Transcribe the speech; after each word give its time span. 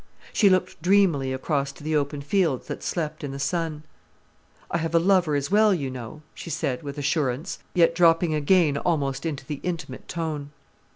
She 0.33 0.49
looked 0.49 0.81
dreamily 0.81 1.31
across 1.31 1.71
to 1.73 1.83
the 1.83 1.95
open 1.95 2.21
fields 2.21 2.65
that 2.67 2.81
slept 2.81 3.23
in 3.23 3.29
the 3.31 3.37
sun. 3.37 3.83
"I 4.71 4.79
have 4.79 4.95
a 4.95 4.99
lover 4.99 5.35
as 5.35 5.51
well, 5.51 5.75
you 5.75 5.91
know," 5.91 6.23
she 6.33 6.49
said, 6.49 6.81
with 6.81 6.97
assurance, 6.97 7.59
yet 7.75 7.93
dropping 7.93 8.33
again 8.33 8.79
almost 8.79 9.27
into 9.27 9.45
the 9.45 9.59
intimate 9.61 10.07
tone. 10.07 10.49